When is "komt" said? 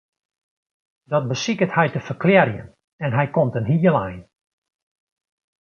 3.35-3.57